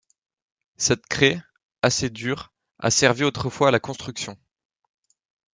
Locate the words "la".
3.71-3.79